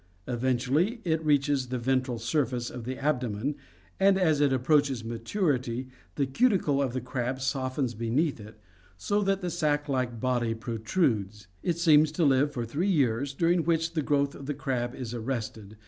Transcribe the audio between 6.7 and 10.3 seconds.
of the crab softens beneath it, so that the sac like